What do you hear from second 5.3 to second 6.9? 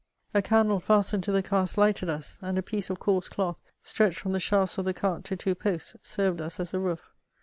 two posts, served us as a